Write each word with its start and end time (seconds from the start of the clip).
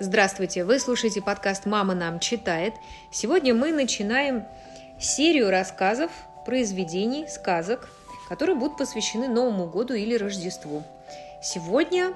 Здравствуйте, 0.00 0.64
вы 0.64 0.80
слушаете 0.80 1.22
подкаст 1.22 1.66
«Мама 1.66 1.94
нам 1.94 2.18
читает». 2.18 2.74
Сегодня 3.12 3.54
мы 3.54 3.70
начинаем 3.70 4.44
серию 4.98 5.50
рассказов, 5.50 6.10
произведений, 6.44 7.28
сказок, 7.28 7.88
которые 8.28 8.56
будут 8.56 8.76
посвящены 8.76 9.28
Новому 9.28 9.68
году 9.68 9.94
или 9.94 10.16
Рождеству. 10.16 10.82
Сегодня 11.40 12.12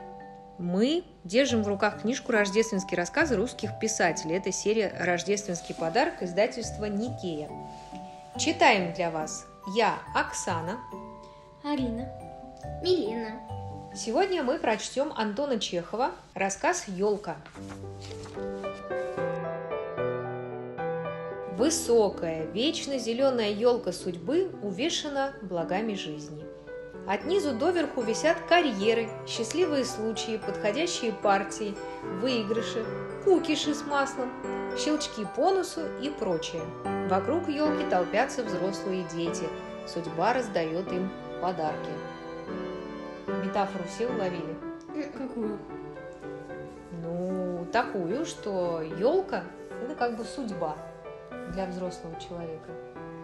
мы 0.59 1.05
держим 1.23 1.63
в 1.63 1.69
руках 1.69 2.03
книжку 2.03 2.33
«Рождественские 2.33 2.99
рассказы 2.99 3.37
русских 3.37 3.79
писателей». 3.79 4.37
Это 4.37 4.51
серия 4.51 4.93
«Рождественский 4.99 5.75
подарок» 5.75 6.21
издательства 6.21 6.87
«Никея». 6.87 7.49
Читаем 8.37 8.93
для 8.93 9.13
вас 9.13 9.47
я, 9.77 10.01
Оксана, 10.17 10.79
Арина, 11.63 12.09
Милена. 12.83 13.58
Сегодня 13.99 14.45
мы 14.45 14.61
прочтем 14.61 15.13
Антона 15.17 15.59
Чехова 15.59 16.13
рассказ 16.33 16.85
«Елка». 16.87 17.37
Высокая, 21.57 22.45
вечно 22.53 22.97
зеленая 22.97 23.51
елка 23.51 23.91
судьбы 23.91 24.53
увешана 24.63 25.33
благами 25.43 25.95
жизни. 25.95 26.45
От 27.09 27.25
низу 27.25 27.57
доверху 27.57 28.03
висят 28.03 28.37
карьеры, 28.49 29.09
счастливые 29.27 29.85
случаи, 29.85 30.37
подходящие 30.47 31.13
партии, 31.13 31.75
выигрыши, 32.21 32.87
кукиши 33.25 33.75
с 33.75 33.85
маслом, 33.85 34.31
щелчки 34.79 35.27
по 35.35 35.51
носу 35.51 35.81
и 36.01 36.09
прочее. 36.09 36.63
Вокруг 37.09 37.49
елки 37.49 37.85
толпятся 37.91 38.45
взрослые 38.45 39.05
дети. 39.13 39.49
Судьба 39.93 40.35
раздает 40.35 40.87
им 40.93 41.11
подарки. 41.43 41.91
Метафору 43.49 43.85
все 43.85 44.07
уловили? 44.07 44.57
Какую? 45.17 45.59
Ну, 47.03 47.67
такую, 47.73 48.27
что 48.27 48.83
елка– 48.83 49.45
это 49.83 49.95
как 49.95 50.19
бы 50.19 50.25
судьба 50.25 50.77
для 51.55 51.67
взрослого 51.67 52.15
человека. 52.21 52.71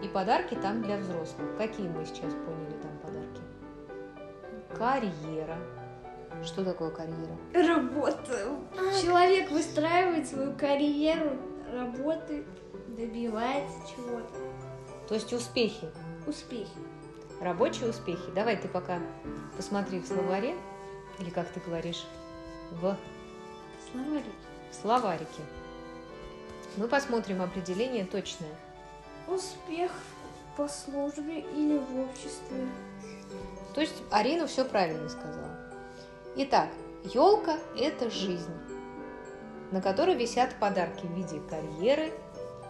И 0.01 0.07
подарки 0.07 0.55
там 0.55 0.81
для 0.81 0.97
взрослых. 0.97 1.55
Какие 1.59 1.87
мы 1.87 2.03
сейчас 2.05 2.33
поняли 2.33 2.75
там 2.81 2.97
подарки? 3.03 3.41
Карьера. 4.75 5.57
Что 6.43 6.65
такое 6.65 6.89
карьера? 6.89 7.37
Работа. 7.53 8.57
Человек 9.01 9.51
выстраивает 9.51 10.27
свою 10.27 10.53
карьеру, 10.53 11.37
работает, 11.71 12.47
добивается 12.97 13.77
чего-то. 13.95 14.33
То 15.07 15.13
есть 15.13 15.31
успехи, 15.33 15.87
Успехи. 16.25 16.71
Рабочие 17.41 17.89
успехи. 17.89 18.31
Давай 18.33 18.57
ты 18.57 18.67
пока 18.67 18.99
посмотри 19.57 19.99
в 19.99 20.07
словаре, 20.07 20.55
или 21.19 21.29
как 21.29 21.47
ты 21.49 21.59
говоришь, 21.59 22.05
в 22.71 22.95
Словари. 23.91 24.23
словарике. 24.71 25.41
Мы 26.77 26.87
посмотрим 26.87 27.41
определение 27.41 28.05
точное. 28.05 28.49
Успех 29.27 29.91
по 30.57 30.67
службе 30.67 31.39
или 31.39 31.77
в 31.77 31.99
обществе. 31.99 32.67
То 33.73 33.81
есть 33.81 33.95
Арина 34.11 34.47
все 34.47 34.65
правильно 34.65 35.07
сказала. 35.09 35.57
Итак, 36.37 36.69
елка– 37.03 37.57
это 37.77 38.09
жизнь, 38.09 38.51
на 39.71 39.81
которой 39.81 40.15
висят 40.15 40.55
подарки 40.59 41.05
в 41.05 41.11
виде 41.13 41.39
карьеры, 41.49 42.11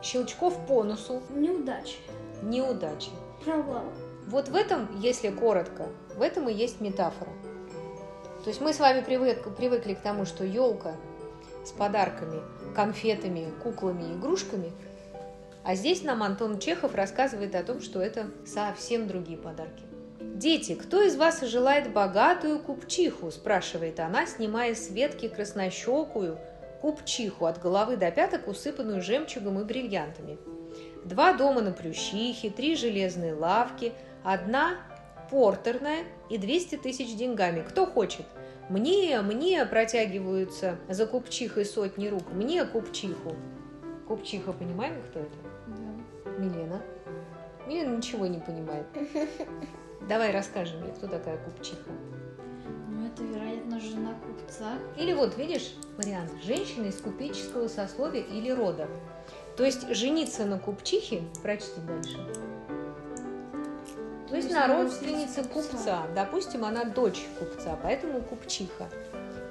щелчков 0.04 0.66
по 0.68 0.84
носу, 0.84 1.22
Неудачи. 1.30 1.98
неудачи. 2.44 3.10
Провал. 3.44 3.86
Вот 4.28 4.50
в 4.50 4.56
этом, 4.56 5.00
если 5.00 5.30
коротко, 5.30 5.88
в 6.16 6.22
этом 6.22 6.50
и 6.50 6.54
есть 6.54 6.82
метафора. 6.82 7.32
То 8.44 8.50
есть 8.50 8.62
мы 8.62 8.74
с 8.74 8.80
вами 8.80 9.02
привык- 9.02 9.56
привыкли 9.56 9.94
к 9.94 10.02
тому, 10.02 10.26
что 10.26 10.44
елка 10.44 10.96
с 11.64 11.72
подарками, 11.72 12.42
конфетами, 12.76 13.52
куклами, 13.64 14.14
игрушками, 14.14 14.72
а 15.64 15.74
здесь 15.74 16.04
нам 16.04 16.22
Антон 16.22 16.60
Чехов 16.60 16.94
рассказывает 16.94 17.56
о 17.56 17.64
том, 17.64 17.82
что 17.82 18.00
это 18.00 18.28
совсем 18.46 19.08
другие 19.08 19.38
подарки. 19.38 19.84
«Дети, 20.20 20.76
кто 20.76 21.02
из 21.02 21.16
вас 21.16 21.42
желает 21.42 21.92
богатую 21.92 22.60
купчиху?»– 22.60 23.32
спрашивает 23.32 24.00
она, 24.00 24.28
снимая 24.28 24.76
с 24.76 24.90
ветки 24.90 25.28
краснощекую 25.28 26.38
купчиху 26.82 27.46
от 27.46 27.60
головы 27.60 27.98
до 27.98 28.12
пяток, 28.12 28.48
усыпанную 28.48 29.02
жемчугом 29.02 29.60
и 29.60 29.64
бриллиантами. 29.64 30.38
Два 31.04 31.34
дома 31.34 31.62
на 31.62 31.72
Плющихе, 31.72 32.50
три 32.50 32.76
железные 32.76 33.34
лавки, 33.34 33.94
одна 34.26 34.78
портерная 35.30 36.04
и 36.30 36.38
200 36.38 36.78
тысяч 36.78 37.16
деньгами. 37.16 37.62
Кто 37.62 37.86
хочет? 37.86 38.26
Мне, 38.70 39.22
мне 39.22 39.64
протягиваются 39.66 40.78
за 40.90 41.06
купчихой 41.06 41.66
сотни 41.66 42.08
рук. 42.08 42.24
Мне 42.34 42.66
купчиху. 42.66 43.36
Купчиха, 44.08 44.52
понимаем, 44.54 45.02
кто 45.10 45.20
это? 45.20 45.38
Да. 45.68 46.32
Милена. 46.40 46.82
Милена 47.68 47.96
ничего 47.96 48.26
не 48.26 48.40
понимает. 48.40 48.88
Давай 50.10 50.32
расскажем 50.32 50.82
мне, 50.82 50.92
кто 50.94 51.08
такая 51.08 51.38
купчиха. 51.38 51.90
Ну, 52.90 53.08
это, 53.08 53.24
вероятно, 53.24 53.80
жена 53.80 54.16
купца. 54.26 54.74
Или 54.98 55.14
вот, 55.14 55.38
видишь, 55.38 55.76
вариант. 55.98 56.32
Женщина 56.44 56.86
из 56.86 56.98
купеческого 56.98 57.68
сословия 57.68 58.22
или 58.22 58.50
рода. 58.50 58.88
То 59.58 59.64
есть 59.64 59.88
жениться 59.96 60.46
на 60.46 60.60
купчихе, 60.60 61.24
прочти 61.42 61.80
дальше. 61.88 62.18
То 64.30 64.36
есть 64.36 64.52
на 64.52 64.68
родственнице 64.68 65.44
купца. 65.44 66.04
Допустим, 66.16 66.66
она 66.66 66.84
дочь 66.86 67.26
купца, 67.40 67.78
поэтому 67.82 68.22
купчиха. 68.22 68.88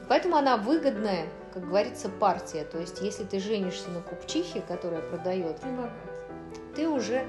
Поэтому 0.08 0.36
она 0.36 0.56
выгодная, 0.56 1.26
как 1.52 1.66
говорится, 1.66 2.08
партия. 2.08 2.64
То 2.64 2.78
есть, 2.78 3.00
если 3.00 3.24
ты 3.24 3.38
женишься 3.38 3.90
на 3.90 4.00
купчихе, 4.00 4.62
которая 4.66 5.00
продает, 5.00 5.58
Ты 5.60 5.68
ты 6.74 6.88
уже, 6.88 7.24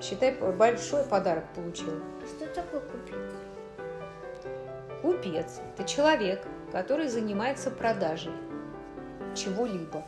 считай, 0.00 0.32
большой 0.34 1.04
подарок 1.04 1.44
получил. 1.54 2.00
Что 2.26 2.46
такое 2.48 2.80
купить? 2.80 3.14
Купец– 5.00 5.60
это 5.78 5.88
человек, 5.88 6.42
который 6.72 7.08
занимается 7.08 7.70
продажей 7.70 8.32
чего-либо. 9.34 10.04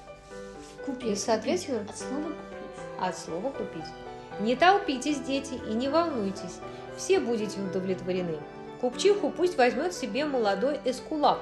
Купить. 0.85 1.13
И, 1.13 1.17
соответственно, 1.17 1.81
От 1.89 1.97
слова 1.97 2.23
купить. 2.25 3.01
от 3.01 3.19
слова 3.19 3.51
«купить». 3.51 4.02
Не 4.41 4.57
толпитесь, 4.57 5.21
дети, 5.21 5.55
и 5.69 5.75
не 5.75 5.89
волнуйтесь, 5.89 6.59
все 6.97 7.21
будете 7.21 7.61
удовлетворены. 7.61 8.39
Купчиху 8.81 9.31
пусть 9.31 9.57
возьмет 9.57 9.95
себе 9.95 10.25
молодой 10.25 10.81
эскулап. 10.85 11.41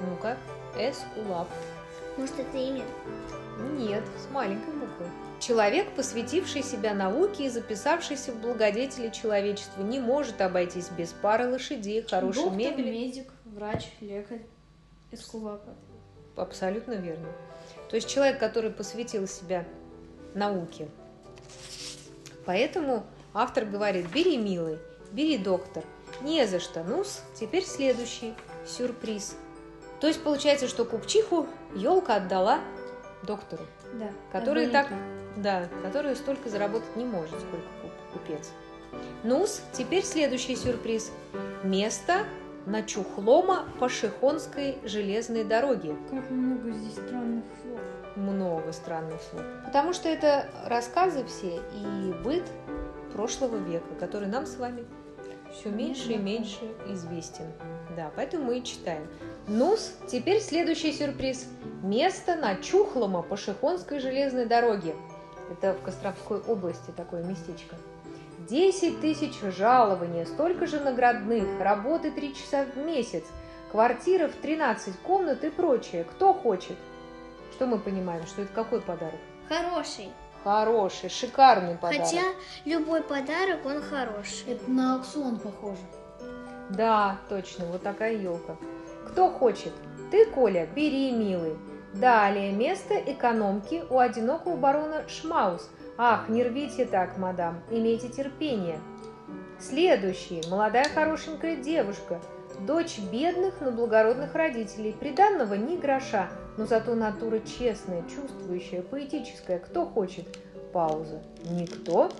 Ну-ка, 0.00 0.36
эскулап. 0.76 1.48
Может, 2.16 2.38
это 2.38 2.56
имя? 2.56 2.84
Нет, 3.76 4.04
с 4.16 4.32
маленькой 4.32 4.74
буквы. 4.74 5.06
Человек, 5.40 5.88
посвятивший 5.94 6.62
себя 6.62 6.94
науке 6.94 7.46
и 7.46 7.48
записавшийся 7.48 8.32
в 8.32 8.40
благодетели 8.40 9.08
человечества, 9.08 9.82
не 9.82 10.00
может 10.00 10.40
обойтись 10.40 10.88
без 10.90 11.12
пары 11.12 11.48
лошадей, 11.48 12.02
хорошей 12.02 12.42
Доктор, 12.42 12.58
мебели. 12.58 12.90
медик, 12.90 13.28
врач, 13.44 13.86
лекарь, 14.00 14.42
эскулапа. 15.12 15.74
Абсолютно 16.36 16.94
верно. 16.94 17.28
То 17.88 17.96
есть 17.96 18.08
человек, 18.08 18.38
который 18.38 18.70
посвятил 18.70 19.26
себя 19.26 19.64
науке. 20.34 20.88
Поэтому 22.48 23.04
автор 23.34 23.66
говорит, 23.66 24.10
бери, 24.10 24.38
милый, 24.38 24.78
бери, 25.12 25.36
доктор. 25.36 25.84
Не 26.22 26.46
за 26.46 26.60
что. 26.60 26.82
ну 26.82 27.04
теперь 27.34 27.62
следующий 27.62 28.32
сюрприз. 28.66 29.36
То 30.00 30.06
есть 30.06 30.22
получается, 30.22 30.66
что 30.66 30.86
купчиху 30.86 31.46
елка 31.74 32.14
отдала 32.14 32.60
доктору, 33.22 33.64
Да. 33.92 34.08
который 34.32 34.68
так, 34.68 34.88
да, 35.36 35.68
который 35.82 36.16
столько 36.16 36.48
заработать 36.48 36.96
не 36.96 37.04
может, 37.04 37.38
сколько 37.38 37.66
куп- 37.82 38.12
купец. 38.14 38.50
ну 39.24 39.44
теперь 39.74 40.02
следующий 40.02 40.56
сюрприз. 40.56 41.12
Место 41.64 42.24
на 42.64 42.82
Чухлома 42.82 43.68
Пашихонской 43.78 44.78
железной 44.84 45.44
дороге. 45.44 45.94
Как 46.08 46.30
много 46.30 46.70
здесь 46.70 46.94
странных 46.94 47.44
слов. 47.60 47.80
Много 48.18 48.72
странных 48.72 49.20
слов. 49.22 49.42
Потому 49.64 49.92
что 49.92 50.08
это 50.08 50.46
рассказы 50.66 51.24
все 51.24 51.56
и 51.56 52.12
быт 52.24 52.44
прошлого 53.12 53.56
века, 53.56 53.94
который 53.98 54.28
нам 54.28 54.46
с 54.46 54.56
вами 54.56 54.84
все 55.52 55.70
меньше 55.70 56.12
и 56.12 56.18
меньше 56.18 56.60
известен. 56.88 57.46
Да, 57.96 58.10
поэтому 58.14 58.46
мы 58.46 58.58
и 58.58 58.64
читаем. 58.64 59.06
ну 59.46 59.76
теперь 60.06 60.40
следующий 60.40 60.92
сюрприз. 60.92 61.46
Место 61.82 62.36
на 62.36 62.56
Чухлома 62.56 63.22
Пашихонской 63.22 64.00
железной 64.00 64.46
дороге. 64.46 64.94
Это 65.50 65.72
в 65.74 65.82
Костромской 65.82 66.40
области 66.40 66.90
такое 66.96 67.22
местечко. 67.24 67.76
10 68.48 69.00
тысяч 69.00 69.40
жалования, 69.56 70.24
столько 70.24 70.66
же 70.66 70.80
наградных, 70.80 71.44
работы 71.60 72.10
3 72.10 72.34
часа 72.34 72.64
в 72.64 72.78
месяц, 72.78 73.24
квартира 73.70 74.28
в 74.28 74.34
13 74.36 74.96
комнат 75.00 75.44
и 75.44 75.50
прочее. 75.50 76.04
Кто 76.04 76.32
хочет? 76.32 76.76
Что 77.58 77.66
мы 77.66 77.80
понимаем? 77.80 78.24
Что 78.24 78.42
это 78.42 78.52
какой 78.52 78.80
подарок? 78.80 79.18
Хороший. 79.48 80.10
Хороший, 80.44 81.10
шикарный 81.10 81.74
подарок. 81.74 82.06
Хотя 82.06 82.22
любой 82.64 83.02
подарок, 83.02 83.66
он 83.66 83.82
хороший. 83.82 84.52
Это 84.52 84.70
на 84.70 84.94
аукцион 84.94 85.40
похоже. 85.40 85.80
Да, 86.70 87.18
точно, 87.28 87.64
вот 87.64 87.82
такая 87.82 88.14
елка. 88.14 88.54
Кто 89.08 89.28
хочет? 89.28 89.72
Ты, 90.12 90.26
Коля, 90.26 90.68
бери, 90.72 91.10
милый. 91.10 91.56
Далее, 91.94 92.52
место 92.52 92.94
экономки 92.94 93.82
у 93.90 93.98
одинокого 93.98 94.54
барона 94.54 95.08
Шмаус. 95.08 95.68
Ах, 95.96 96.28
не 96.28 96.44
рвите 96.44 96.84
так, 96.86 97.18
мадам, 97.18 97.60
имейте 97.72 98.08
терпение. 98.08 98.78
Следующий, 99.58 100.42
молодая 100.48 100.88
хорошенькая 100.94 101.56
девушка, 101.56 102.20
дочь 102.66 102.98
бедных, 103.12 103.60
но 103.60 103.70
благородных 103.70 104.34
родителей, 104.34 104.92
приданного 104.92 105.54
ни 105.54 105.76
гроша, 105.76 106.28
но 106.56 106.66
зато 106.66 106.94
натура 106.94 107.40
честная, 107.40 108.02
чувствующая, 108.08 108.82
поэтическая. 108.82 109.58
Кто 109.58 109.86
хочет? 109.86 110.26
Пауза. 110.72 111.20
Никто? 111.50 112.10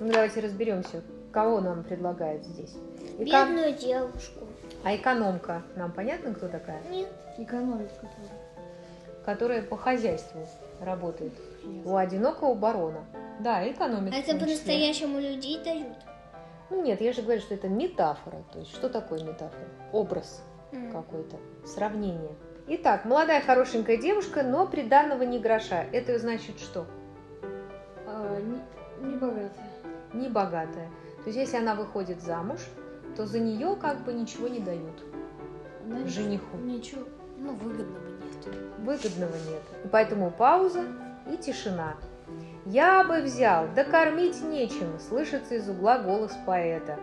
Ну, 0.00 0.12
давайте 0.12 0.40
разберемся, 0.40 1.02
кого 1.32 1.60
нам 1.60 1.84
предлагают 1.84 2.44
здесь. 2.44 2.74
Эко- 3.18 3.24
Бедную 3.24 3.72
девушку. 3.74 4.40
А 4.84 4.94
экономка, 4.94 5.62
нам 5.74 5.92
понятно, 5.92 6.34
кто 6.34 6.48
такая? 6.48 6.82
Нет. 6.90 7.08
Экономит 7.38 7.90
который. 7.92 8.30
Которая 9.24 9.62
по 9.62 9.76
хозяйству 9.76 10.46
работает. 10.80 11.32
У 11.84 11.96
одинокого 11.96 12.54
барона. 12.54 13.04
Да, 13.40 13.68
экономит. 13.68 14.12
А 14.14 14.16
это 14.16 14.36
по-настоящему 14.36 15.18
людей 15.20 15.60
дают. 15.62 15.88
Ну 16.70 16.82
нет, 16.82 17.00
я 17.00 17.12
же 17.12 17.22
говорю, 17.22 17.40
что 17.40 17.54
это 17.54 17.68
метафора. 17.68 18.42
То 18.52 18.58
есть 18.58 18.72
что 18.72 18.88
такое 18.88 19.22
метафора? 19.22 19.66
Образ 19.92 20.42
какой-то, 20.92 21.36
сравнение. 21.64 22.34
Итак, 22.68 23.04
молодая 23.04 23.40
хорошенькая 23.40 23.96
девушка, 23.96 24.42
но 24.42 24.66
приданного 24.66 25.22
не 25.22 25.38
гроша. 25.38 25.84
Это 25.92 26.18
значит 26.18 26.58
что? 26.58 26.86
А, 28.06 28.40
не, 28.40 29.08
не 29.08 29.16
богатая. 29.16 29.70
Не 30.12 30.28
богатая. 30.28 30.90
То 31.18 31.26
есть 31.26 31.38
если 31.38 31.56
она 31.58 31.74
выходит 31.74 32.20
замуж, 32.20 32.60
то 33.16 33.26
за 33.26 33.38
нее 33.38 33.76
как 33.76 34.02
бы 34.04 34.12
ничего 34.12 34.48
не 34.48 34.58
дают 34.60 35.04
ничего- 35.84 36.08
жениху. 36.08 36.56
Ничего, 36.58 37.02
ну, 37.38 37.52
выгодного 37.54 38.08
нет. 38.08 38.56
Выгодного 38.78 39.34
нет. 39.48 39.62
Поэтому 39.92 40.30
пауза 40.30 40.84
и 41.32 41.36
тишина. 41.36 41.94
«Я 42.66 43.04
бы 43.04 43.22
взял, 43.22 43.68
да 43.76 43.84
кормить 43.84 44.42
нечем»,– 44.42 44.98
слышится 45.08 45.54
из 45.54 45.68
угла 45.68 45.98
голос 45.98 46.32
поэта. 46.44 46.98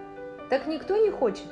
«Так 0.49 0.67
никто 0.67 0.97
не 0.97 1.09
хочет?» 1.09 1.47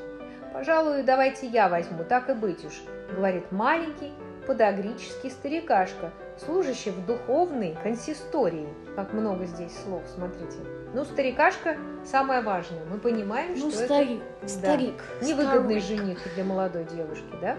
«Пожалуй, 0.52 1.04
давайте 1.04 1.48
я 1.48 1.69
возьму, 1.69 2.04
так 2.04 2.30
и 2.30 2.34
быть 2.34 2.66
уж»,– 2.66 2.74
говорит 3.16 3.50
маленький, 3.54 4.12
подогрический 4.46 5.30
старикашка, 5.30 6.12
служащий 6.38 6.90
в 6.90 7.06
духовной 7.06 7.78
консистории. 7.81 8.68
Как 8.98 9.13
много 9.13 9.46
здесь 9.46 9.72
слов, 9.86 10.04
смотрите. 10.14 10.57
Ну, 10.94 11.06
старикашка 11.06 11.78
самое 12.04 12.42
важное. 12.42 12.84
Мы 12.92 12.98
понимаем, 12.98 13.54
Ну, 13.57 13.72
что 13.72 13.84
это 13.84 13.86
старик. 13.86 14.22
Да. 14.42 14.48
Старик. 14.50 15.04
Невыгодный 15.22 15.81
Старик. 15.81 16.00
жених 16.00 16.19
для 16.36 16.44
молодой 16.44 16.84
девушки, 16.84 17.34
да? 17.40 17.56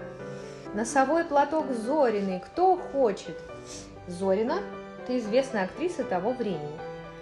Носовой 0.75 1.23
платок 1.23 1.71
Зориной. 1.71 2.43
Кто 2.45 2.77
хочет? 2.77 3.39
Зорина– 4.07 4.59
это 5.03 5.17
известная 5.17 5.65
актриса 5.65 6.03
того 6.03 6.31
времени. 6.31 6.79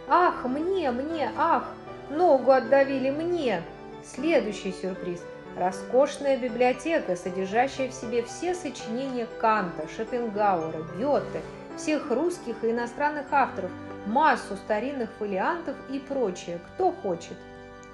Ах, 0.08 0.46
мне, 0.46 0.92
мне, 0.92 1.32
ах, 1.36 1.66
ногу 2.10 2.52
отдавили 2.52 3.10
мне. 3.10 3.64
Следующий 4.06 4.72
сюрприз. 4.72 5.22
Роскошная 5.58 6.38
библиотека, 6.38 7.16
содержащая 7.16 7.90
в 7.90 7.94
себе 7.94 8.24
все 8.24 8.54
сочинения 8.54 9.28
Канта, 9.40 9.88
Шопенгауэра, 9.96 10.84
Гёте, 10.98 11.42
всех 11.76 12.10
русских 12.10 12.64
и 12.64 12.72
иностранных 12.72 13.26
авторов, 13.32 13.72
массу 14.06 14.56
старинных 14.56 15.10
фолиантов 15.20 15.76
и 15.90 16.00
прочее. 16.00 16.60
Кто 16.74 16.92
хочет? 16.92 17.38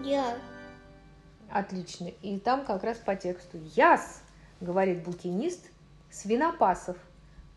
Я. 0.01 0.35
Отлично. 1.49 2.09
И 2.21 2.37
там 2.39 2.65
как 2.65 2.83
раз 2.83 2.97
по 2.97 3.15
тексту 3.15 3.57
«Яс», 3.75 4.21
говорит 4.61 5.03
букинист 5.03 5.65
Свинопасов. 6.11 6.97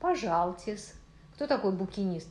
Пожалтесь. 0.00 0.94
Кто 1.40 1.46
такой 1.46 1.72
букинист? 1.72 2.28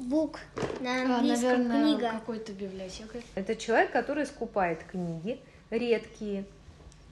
Бук 0.00 0.40
на 0.80 0.90
А, 0.90 1.18
английском 1.18 1.48
наверное, 1.68 1.94
книга. 1.94 2.10
какой-то 2.10 2.52
библиотекарь. 2.54 3.22
Это 3.36 3.54
человек, 3.54 3.92
который 3.92 4.26
скупает 4.26 4.82
книги 4.82 5.40
редкие 5.70 6.44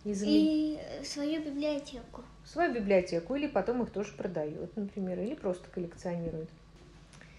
из 0.04 0.24
И 0.24 0.76
свою 1.04 1.40
библиотеку. 1.40 2.24
свою 2.44 2.74
библиотеку 2.74 3.36
или 3.36 3.46
потом 3.46 3.84
их 3.84 3.92
тоже 3.92 4.12
продает, 4.14 4.76
например, 4.76 5.20
или 5.20 5.36
просто 5.36 5.68
коллекционирует. 5.70 6.48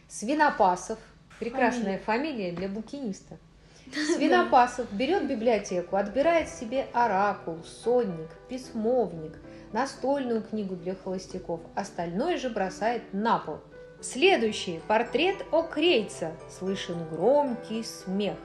Свинопасов. 0.07 0.97
Прекрасная 1.41 1.99
фамилия 1.99 2.53
для 2.53 2.69
букиниста. 2.69 3.37
Свинопасов 4.15 4.91
берет 4.91 5.27
библиотеку, 5.27 5.95
отбирает 5.95 6.49
себе 6.49 6.87
оракул, 6.93 7.59
сонник, 7.63 8.29
письмовник, 8.49 9.33
настольную 9.73 10.41
книгу 10.41 10.75
для 10.75 10.95
холостяков, 10.95 11.61
остальное 11.75 12.37
же 12.37 12.49
бросает 12.49 13.01
на 13.13 13.39
пол. 13.39 13.59
Следующий 14.01 14.81
портрет 14.87 15.37
Окрейца. 15.51 16.31
Слышен 16.59 16.97
громкий 17.09 17.83
смех. 17.83 18.35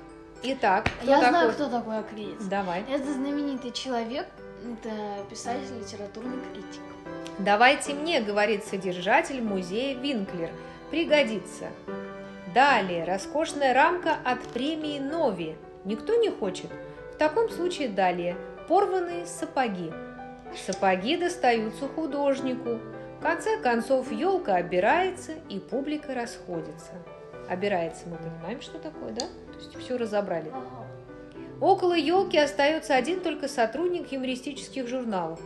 Итак, 0.42 0.88
кто 1.02 1.10
Я 1.10 1.16
такой? 1.18 1.28
знаю, 1.30 1.52
кто 1.52 1.68
такой 1.68 1.98
Акреец. 1.98 2.42
Давай. 2.44 2.82
Это 2.88 3.12
знаменитый 3.12 3.72
человек, 3.72 4.26
это 4.64 4.90
писатель, 5.28 5.78
литературный 5.78 6.38
критик. 6.52 6.80
Давайте 7.38 7.92
мне, 7.94 8.20
говорит 8.20 8.64
содержатель 8.64 9.42
музея 9.42 9.98
Винклер. 9.98 10.50
Пригодится. 10.90 11.68
Далее, 12.54 13.04
роскошная 13.04 13.72
рамка 13.72 14.16
от 14.24 14.40
премии 14.40 14.98
Нови. 14.98 15.56
Никто 15.84 16.16
не 16.16 16.30
хочет? 16.30 16.70
В 17.14 17.16
таком 17.16 17.48
случае 17.48 17.88
далее. 17.88 18.36
Порванные 18.66 19.24
сапоги. 19.26 19.92
Сапоги 20.66 21.16
достаются 21.16 21.86
художнику. 21.86 22.80
В 23.18 23.22
конце 23.22 23.58
концов, 23.58 24.10
елка 24.10 24.56
обирается, 24.56 25.32
и 25.48 25.60
публика 25.60 26.14
расходится. 26.14 26.92
Обирается, 27.48 28.08
мы 28.08 28.16
понимаем, 28.16 28.60
что 28.60 28.78
такое, 28.78 29.12
да? 29.12 29.26
То 29.52 29.58
есть 29.58 29.76
все 29.76 29.96
разобрали. 29.96 30.50
Около 31.60 31.94
елки 31.94 32.38
остается 32.38 32.96
один 32.96 33.20
только 33.20 33.46
сотрудник 33.46 34.10
юмористических 34.10 34.88
журналов. 34.88 35.40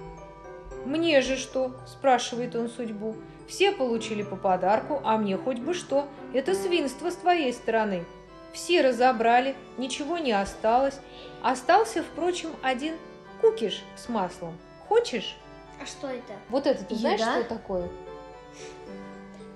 «Мне 0.84 1.20
же 1.20 1.36
что?»– 1.36 1.75
спрашивает 1.86 2.54
он 2.56 2.69
судьбу. 2.69 3.16
«Все 3.48 3.72
получили 3.72 4.22
по 4.22 4.36
подарку, 4.36 5.00
а 5.04 5.16
мне 5.19 5.36
хоть 5.36 5.58
бы 5.58 5.75
что. 5.75 6.06
Это 6.32 6.54
свинство 6.54 7.10
с 7.10 7.16
твоей 7.16 7.52
стороны. 7.52 8.04
Все 8.52 8.82
разобрали, 8.82 9.54
ничего 9.78 10.19
не 10.19 10.32
осталось. 10.32 10.98
Остался, 11.42 12.02
впрочем, 12.02 12.50
один 12.62 12.94
кукиш 13.40 13.82
с 13.96 14.08
маслом. 14.08 14.56
Хочешь?» 14.88 15.36
А 15.81 15.86
что 15.86 16.08
это? 16.08 16.32
Вот 16.48 16.66
это 16.66 16.84
ты 16.84 16.94
знаешь, 16.94 17.20
Еда? 17.20 17.40
что 17.40 17.48
такое? 17.56 17.88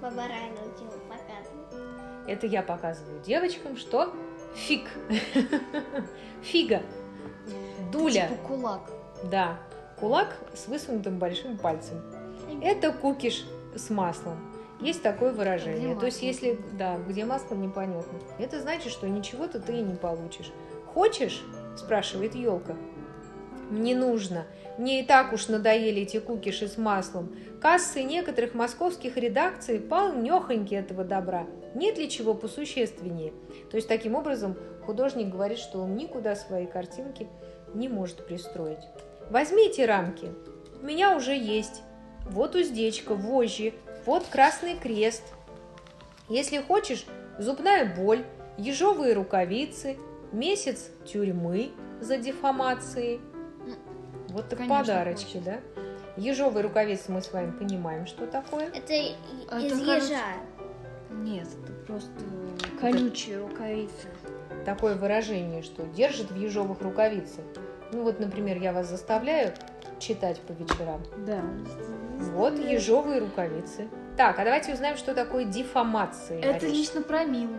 Баба 0.03 0.29
Райна 0.29 0.59
дело 0.79 0.99
показывает. 1.09 2.29
Это 2.29 2.47
я 2.47 2.63
показываю 2.63 3.21
девочкам, 3.21 3.77
что 3.77 4.15
фиг. 4.55 4.89
Фига. 6.43 6.83
Дуля. 7.91 8.29
Типа 8.29 8.47
кулак. 8.47 8.91
Да, 9.25 9.59
кулак 10.01 10.37
с 10.55 10.69
высунутым 10.69 11.19
большим 11.19 11.59
пальцем. 11.59 12.03
Это 12.63 12.93
кукиш 12.93 13.45
с 13.75 13.91
маслом. 13.91 14.39
Есть 14.81 15.03
такое 15.03 15.33
выражение. 15.33 15.91
Где 15.91 16.01
То 16.01 16.07
есть, 16.07 16.23
если, 16.23 16.59
да, 16.79 16.97
где 17.09 17.25
масло, 17.25 17.55
непонятно. 17.55 18.19
Это 18.39 18.61
значит, 18.61 18.93
что 18.93 19.09
ничего-то 19.09 19.61
ты 19.61 19.79
и 19.79 19.83
не 19.83 19.95
получишь. 19.95 20.53
Хочешь? 20.95 21.43
спрашивает 21.77 22.35
елка. 22.35 22.77
Мне 23.71 23.95
нужно. 23.95 24.47
Мне 24.79 25.01
и 25.01 25.05
так 25.05 25.33
уж 25.33 25.49
надоели 25.49 26.03
эти 26.03 26.19
кукиши 26.19 26.69
с 26.69 26.79
маслом. 26.79 27.37
Кассы 27.61 28.03
некоторых 28.03 28.55
московских 28.55 29.17
редакций 29.17 29.81
полнехоньки 29.81 30.75
этого 30.75 31.05
добра. 31.05 31.47
Нет 31.75 31.99
ли 31.99 32.09
чего 32.09 32.35
посущественнее? 32.35 33.33
То 33.71 33.77
есть, 33.77 33.89
таким 33.89 34.15
образом, 34.15 34.57
художник 34.87 35.29
говорит, 35.29 35.59
что 35.59 35.81
он 35.81 35.97
никуда 35.97 36.35
свои 36.35 36.67
картинки 36.67 37.29
не 37.75 37.89
может 37.89 38.27
пристроить. 38.27 38.85
Возьмите 39.31 39.87
рамки. 39.87 40.33
У 40.81 40.87
меня 40.87 41.17
уже 41.17 41.37
есть. 41.37 41.83
Вот 42.31 42.55
уздечка, 42.55 43.15
вожжи, 43.15 43.75
вот 44.07 44.27
красный 44.27 44.77
крест. 44.77 45.23
Если 46.29 46.59
хочешь, 46.59 47.07
зубная 47.39 47.95
боль, 47.95 48.25
ежовые 48.57 49.15
рукавицы, 49.15 49.97
месяц 50.33 50.91
тюрьмы 51.07 51.71
за 52.01 52.19
дефамацией. 52.19 53.21
Вот 54.29 54.49
так 54.49 54.59
Конечно, 54.59 54.79
подарочки, 54.79 55.41
да? 55.45 55.59
Ежовые 56.17 56.63
рукавицы 56.63 57.13
мы 57.13 57.23
с 57.23 57.33
вами 57.33 57.53
понимаем, 57.53 58.07
что 58.07 58.27
такое. 58.27 58.69
Это 58.75 58.93
А 59.49 59.61
из 59.61 59.73
это, 59.73 59.85
кажется, 59.85 60.13
ежа. 60.13 60.23
Нет, 61.11 61.49
это 61.63 61.73
просто 61.87 62.11
колючие 62.81 63.39
рукавицы. 63.39 64.09
Такое 64.65 64.97
выражение, 64.97 65.63
что 65.63 65.85
держит 65.87 66.31
в 66.31 66.37
ежовых 66.37 66.81
рукавицах. 66.83 67.45
Ну 67.93 68.03
вот, 68.03 68.21
например, 68.21 68.59
я 68.59 68.73
вас 68.73 68.89
заставляю 68.89 69.53
читать 69.99 70.41
по 70.41 70.53
вечерам. 70.53 71.03
Да. 71.27 71.43
Вот 72.33 72.59
ежовые 72.59 73.21
рукавицы. 73.21 73.89
Так, 74.17 74.39
а 74.39 74.45
давайте 74.45 74.75
узнаем, 74.75 74.97
что 74.97 75.15
такое 75.15 75.45
дефамация. 75.45 76.41
Это 76.41 76.67
Ариш. 76.67 76.77
лично 76.77 77.03
про 77.03 77.25
Милу. 77.25 77.55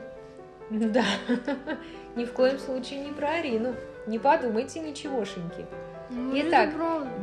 Да, 0.70 1.06
ни 2.16 2.26
в 2.26 2.34
коем 2.34 2.60
случае 2.60 3.00
не 3.00 3.12
про 3.12 3.30
Арину. 3.30 3.76
Не 4.06 4.20
подумайте 4.20 4.80
ничегошеньки. 4.80 5.66
Ну, 6.12 6.32
Итак. 6.36 6.74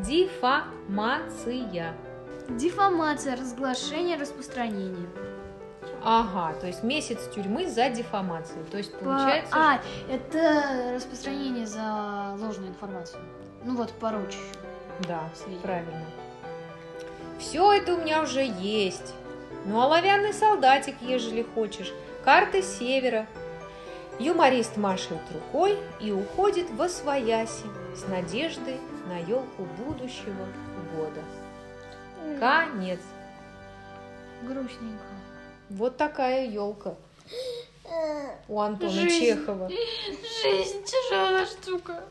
Дефамация. 0.02 1.94
Дефамация, 2.48 3.36
разглашение, 3.36 4.16
распространение. 4.16 5.08
Ага, 6.08 6.54
то 6.60 6.68
есть 6.68 6.84
месяц 6.84 7.18
тюрьмы 7.34 7.68
за 7.68 7.90
дефамацию. 7.90 8.64
То 8.66 8.78
есть 8.78 8.92
По- 8.92 9.06
получается... 9.06 9.52
А, 9.52 9.80
это 10.08 10.92
распространение 10.94 11.66
за 11.66 12.36
ложную 12.38 12.68
информацию. 12.70 13.20
Ну 13.64 13.74
вот, 13.74 13.90
порочащую. 13.94 14.54
Да, 15.08 15.28
Сведения. 15.34 15.62
правильно. 15.62 16.06
Все 17.40 17.72
это 17.72 17.94
у 17.94 17.96
меня 17.96 18.22
уже 18.22 18.44
есть. 18.44 19.14
Ну, 19.64 19.80
оловянный 19.80 20.32
солдатик, 20.32 20.94
ежели 21.02 21.42
хочешь. 21.42 21.92
Карты 22.24 22.62
севера. 22.62 23.26
Юморист 24.20 24.76
машет 24.76 25.18
рукой 25.34 25.76
и 25.98 26.12
уходит 26.12 26.70
во 26.70 26.88
свояси 26.88 27.66
с 27.96 28.06
надеждой 28.06 28.78
на 29.08 29.18
елку 29.18 29.64
будущего 29.84 30.46
года. 30.94 31.20
Конец. 32.38 33.00
Грустненько. 34.44 35.16
Вот 35.70 35.96
такая 35.96 36.46
елка 36.46 36.94
у 38.48 38.60
Антона 38.60 38.90
Жизнь. 38.90 39.36
Чехова. 39.36 39.68
Жизнь 39.68 40.84
тяжелая 40.84 41.46
штука. 41.46 42.02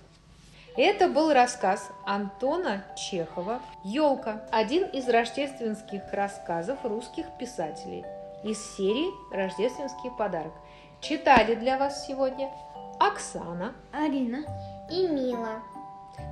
Это 0.77 1.07
был 1.07 1.31
рассказ 1.31 1.89
Антона 2.05 2.83
Чехова 2.97 3.61
«Елка»– 3.85 4.41
один 4.51 4.83
из 4.83 5.07
рождественских 5.07 6.01
рассказов 6.11 6.79
русских 6.83 7.25
писателей 7.39 8.03
из 8.43 8.59
серии 8.75 9.09
«Рождественский 9.33 10.11
подарок». 10.17 10.51
Читали 10.99 11.55
для 11.55 11.77
вас 11.77 12.05
сегодня 12.05 12.51
Оксана. 12.99 13.73
Арина. 13.93 14.43
И 14.91 15.07
Мила. 15.07 15.61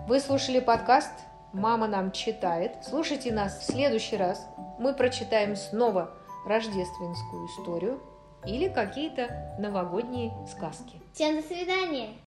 Вы 0.08 0.20
слушали 0.20 0.60
подкаст 0.60 1.14
«Мама 1.54 1.88
нам 1.88 2.12
читает». 2.12 2.74
Слушайте 2.82 3.32
нас 3.32 3.60
в 3.60 3.64
следующий 3.64 4.18
раз. 4.18 4.46
Мы 4.78 4.94
прочитаем 4.94 5.56
снова 5.56 6.12
рождественскую 6.46 7.48
историю 7.48 8.00
или 8.46 8.68
какие-то 8.68 9.56
новогодние 9.60 10.34
сказки. 10.48 11.02
Всем 11.14 11.36
до 11.36 11.42
свидания. 11.42 12.14